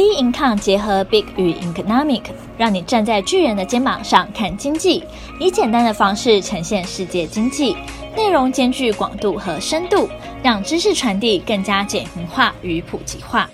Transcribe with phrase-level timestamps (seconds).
[0.00, 2.22] Bincom 结合 Big 与 Economic，
[2.56, 5.04] 让你站在巨人的肩膀上看经济，
[5.38, 7.76] 以简单的方式呈现世界经济，
[8.16, 10.08] 内容兼具广度和深度，
[10.42, 13.50] 让知识传递更加简明化与普及化。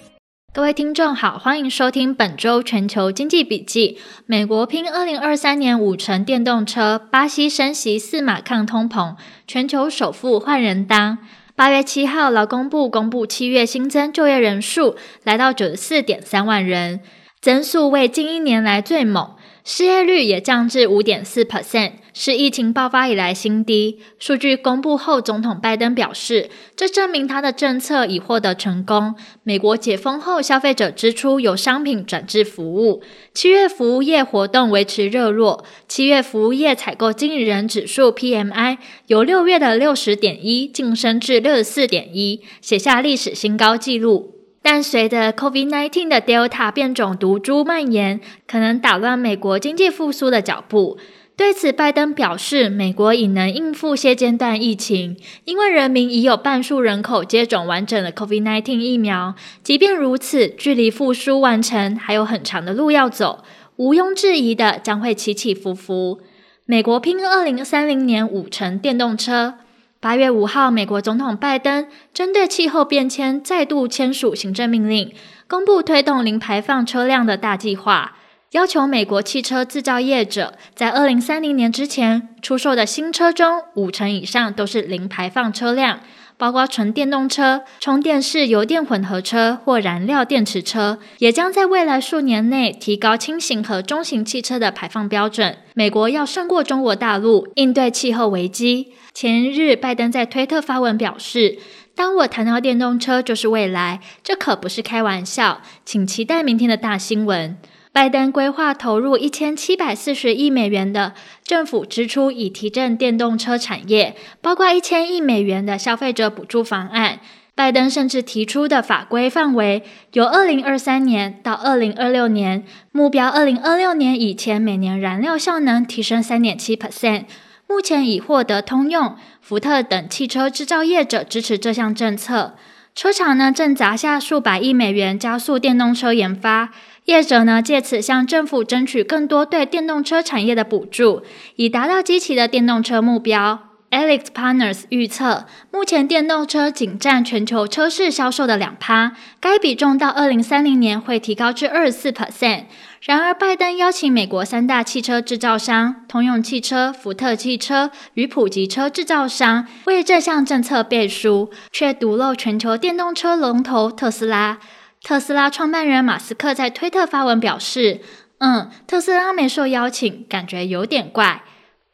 [0.54, 3.98] 各位听众好，欢迎收听本周全球经济笔记。
[4.24, 9.16] 美国拼二零二三年五成电动车，巴西升息四马抗通膨，
[9.48, 11.18] 全球首富换人当。
[11.56, 14.94] 八月七号，劳工部公布七月新增就业人数
[15.24, 17.00] 来到九十四点三万人，
[17.40, 19.35] 增速为近一年来最猛。
[19.68, 23.98] 失业率也降至五点四 percent，是疫情爆发以来新低。
[24.16, 29.16] 数据公布后，总统拜登表示，这证明他的政策已获得成功。
[29.42, 33.02] 美国解封后，消费者支出由商品转至服务。
[33.34, 38.78] 七月服务业活动维持热络，七月服务业采购经理人指数 PMI
[39.08, 44.35] 由六月的六十点一晋升至六十四点一，写下历史新高纪录。
[44.68, 50.98] 但随着 COVID-19 的 Delta 变种毒株蔓延，可能打乱美国经济复苏的脚步。
[51.36, 59.36] 对此，拜登表示，美国已能应付现阶段疫情，因为人民已有半数人口接种完整的 COVID-19 疫苗。
[59.62, 63.44] 即便如此，距离复苏完成还有很长的路要走，
[63.76, 66.18] 毋庸置疑的将会起起伏伏。
[66.64, 69.58] 美国拼2030年五成电动车。
[69.98, 75.12] 八月五号，美国总统拜登针对气候变迁再度签署行政命令，
[75.48, 78.14] 公布推动零排放车辆的大计划，
[78.52, 86.00] 要求美国汽车制造业者在二零三零年之前出售的新车中，五成以上都是零排放车辆。
[86.38, 95.56] 包括纯电动车、充电式油电混合车或燃料电池车，也将在未来数年内提高轻型和中型汽车的排放标准。
[95.74, 98.92] 美国要胜过中国大陆，应对气候危机。
[99.14, 101.58] 前日，拜登在推特发文表示
[101.96, 107.56] ：“当我谈到电动车就是未来，这可不是开玩笑，请期待明天的大新闻。”
[107.96, 117.20] 拜登规划投入一千七百四十亿美元的政府支出，以提振电动车产业，包括一千亿美元的消费者补助方案。
[117.54, 119.82] 拜登甚至提出的法规范围
[120.12, 127.24] 由二零二三年到二零二六年，目标二零二六年以前每年燃料效能提升三点七 percent。
[127.66, 132.56] 目前已获得通用、福特等汽车制造业者支持这项政策。
[132.96, 136.70] 车厂呢正砸下数百亿美元加速电动车研发。
[137.04, 141.22] 业者呢，借此向政府争取更多对电动车产业的补助，
[141.56, 143.65] 以达到积极的电动车目标。
[143.96, 152.64] Alex Partners 预测，目前电动车仅占全球车市销售的两趴，该比重到二零三零年会提高至二十四 percent。
[153.00, 164.58] 然而，拜登邀请美国三大汽车制造商通用汽车、福特汽车与普及车制造商为这项政策背书，却独漏全球电动车龙头特斯拉。
[165.02, 168.02] 特斯拉创办人马斯克在推特发文表示
[168.40, 171.42] ：“嗯，特斯拉没受邀请，感觉有点怪。”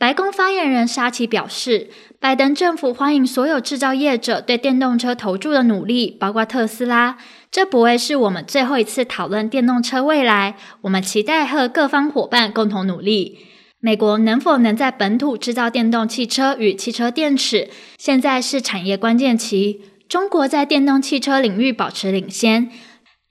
[0.03, 7.17] 白宫发言人沙奇表示：“拜登政府欢迎所有制造业者对电动车投注的努力，包括特斯拉。
[7.53, 10.57] 这不会是我们最后一次讨论电动车未来。
[10.81, 13.39] 我们期待和各方伙伴共同努力。
[13.79, 19.83] 美国能否能在本土制造电动汽车与汽车电池，现在是产业关键期。
[20.09, 22.69] 中国在电动汽车领域保持领先。”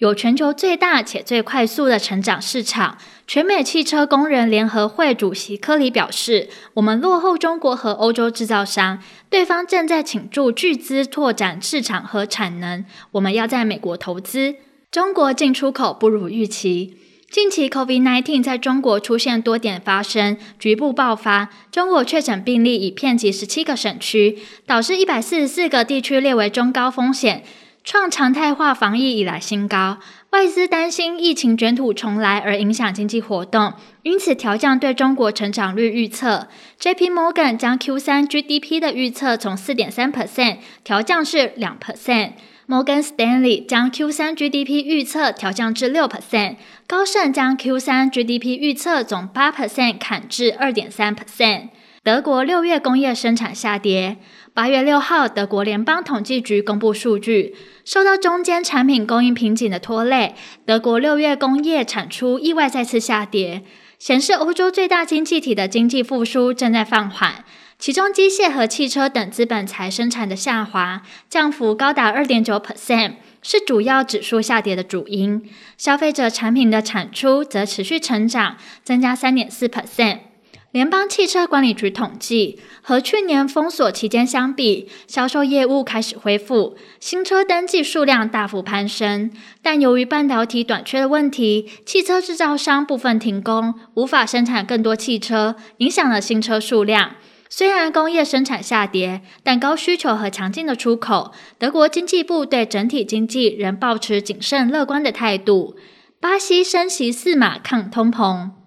[0.02, 2.98] 有全球最大且最快速的成长市场。
[3.28, 8.98] 全美汽车工人联合会主席科里表示：“我们落后中国和欧洲制造商，
[9.30, 12.84] 对方正在倾注巨资拓展市场和产能。
[13.12, 14.56] 我们要在美国投资。
[14.90, 16.98] 中国进出口不如预期。
[17.30, 21.50] 近期 COVID-19 在中国出现多点发生，局部爆发。
[21.72, 27.44] 中国确诊病例已遍及十七个省区，导致一百四十四个地区列为中高风险。”
[27.84, 29.98] 创常态化防疫以来新高，
[30.30, 36.48] 外资担心疫情卷土重来而影响经济活动，因此调降对中国成长率预测。
[36.78, 37.10] J.P.
[37.10, 42.34] Morgan 将 Q3 GDP 的预测从四点三 percent 调降至两 percent。
[42.68, 46.58] Morgan Stanley 将 Q3 GDP 预测调降至六 percent。
[46.88, 51.70] 高盛将 Q3 GDP 预测从八 percent 砍至二点三 percent。
[52.04, 54.18] 德国六月工业生产下跌。
[54.56, 57.56] 八月六号，德国联邦统计局公布数据，
[57.86, 60.34] 受到中间产品供应瓶颈的拖累，
[60.66, 63.62] 德国六月工业产出意外再次下跌，
[64.00, 67.46] 显示欧洲最大经济体的经济复苏正在放缓。
[67.78, 73.14] 其中，机械和汽车等资本财生产的下滑降幅高达二点九 percent，
[73.44, 75.48] 是主要指数下跌的主因。
[75.78, 80.31] 消费者产品的产出则持续成长，增加三点四 percent。
[80.72, 89.30] 联邦汽车管理局统计，和去年封锁期间相比，销售业务开始恢复，新车登记数量大幅攀升。
[89.62, 97.18] 但由于半导体短缺的问题，汽车制造商部分停工，无法生产更多汽车，影响了新车数量。
[97.50, 105.76] 虽然工业生产下跌，但高需求和强劲的出口，德国经济部对整体经济仍保持谨慎乐观的态度。
[106.22, 108.61] 巴西升息四码抗通膨。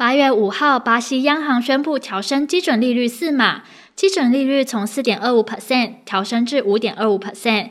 [0.00, 3.64] 八月五号，巴西央行宣布调升基准利率四码，
[3.94, 7.68] 基准利率从四点二五 percent 调升至五点二五 percent，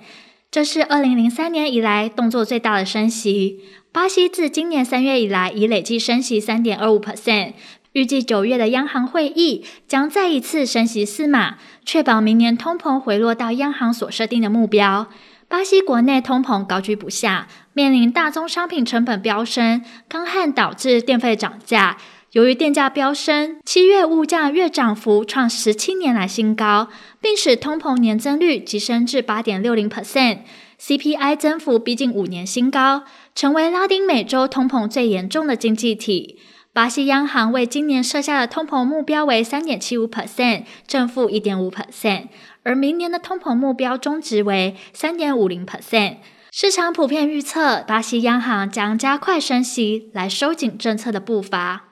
[0.52, 3.62] 这是二零零三年以来动作最大的升息。
[3.92, 7.54] 巴西自今年三月以来已累计升息三点二五 percent，
[7.94, 15.08] 预计九月的央行会议将再一次升息四码，确保明年通膨回落到央行所设定的目标。
[15.48, 21.98] 巴西国内通膨高居不下，面临大宗商品成本飙升，干旱导致电费涨价。
[22.34, 26.90] 由于电价飙升，七月物价月涨幅创十七年来新高，
[27.20, 33.04] 并使通膨年增率急升至八点六零 percent，CPI 增幅逼近五年新高，
[33.34, 36.38] 成为拉丁美洲通膨最严重的经济体。
[36.72, 42.28] 巴西央行为今年设下的通膨目标为三点七五 percent，正负一点五 percent，
[42.62, 46.18] 而明年的通膨目标中值为三点五零 percent。
[46.52, 51.89] 市场普遍预测，巴西央行将加快升息来收紧政策的步伐。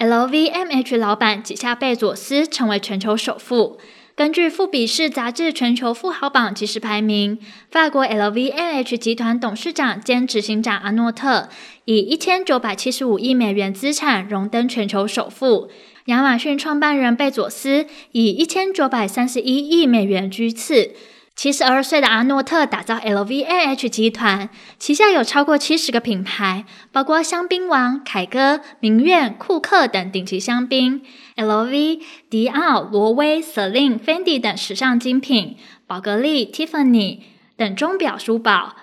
[0.00, 3.78] LVMH 老板吉夏贝佐斯成为全球首富。
[4.14, 7.38] 根据富比士杂志全球富豪榜即时排名，
[7.70, 11.50] 法国 LVMH 集团董事长兼执行长阿诺特
[11.84, 15.70] 以一千九百七十五亿美元资产荣登全球首富。
[16.06, 20.92] 亚马逊创办人贝佐斯以一千九百三十一亿美元居次。
[21.40, 31.00] 七十二岁的阿诺特打造 LVMH 集团，旗下有超过七十个品牌，包括香槟王、凯歌、名苑、库克等顶级香槟
[31.36, 35.56] ，LV、迪奥、罗威、Celine、Fendi 等时尚精品，
[35.86, 37.20] 宝格丽、Tiffany
[37.56, 38.76] 等钟表、珠宝。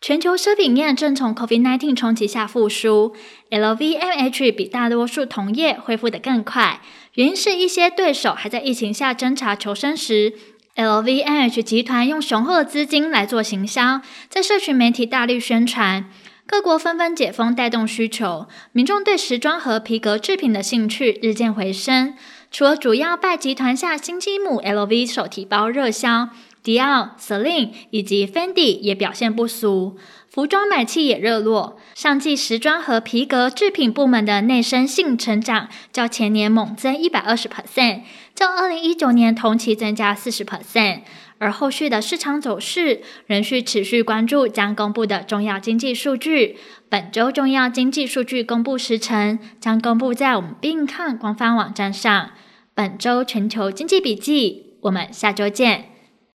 [0.00, 3.16] 全球奢品业正从 COVID-19 冲击下复苏
[3.50, 6.80] ，LVMH 比大多数同业恢复得更快，
[7.14, 10.34] 原因是一些对手还在疫情下挣扎求生时。
[10.76, 16.10] LVMH 集团用雄厚的资金来做行销，在社群媒体大力宣传，
[16.48, 22.14] 各国纷纷解封带动需求，民众对时装和皮革制品的兴趣日渐回升。
[22.50, 26.30] 除了主要拜集团下金鸡母 LV 手提包热销，
[26.64, 29.96] 迪奥、Celine 以及 Fendi 也表现不俗。
[30.28, 38.00] 服装买气也热络，上季时装和皮革制品部门的内生性成长较前年猛增一百二十 percent，
[38.34, 41.02] 较二零一九年同期增加四十 percent。
[41.38, 46.56] 而后续的市场走势仍需持续关注将公布的重要经济数据。
[46.88, 52.30] 本周重要经济数据公布时程将公布在我们并看官方网站上。
[52.74, 55.93] 本周全球经济笔记，我们下周见。